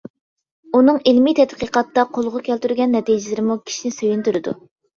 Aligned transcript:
ئۇنىڭ 0.77 0.97
ئىلمىي 1.11 1.35
تەتقىقاتتا 1.41 2.07
قولغا 2.17 2.43
كەلتۈرگەن 2.49 2.95
نەتىجىلىرىمۇ 2.99 3.61
كىشىنى 3.69 3.97
سۆيۈندۈرىدۇ. 4.01 4.59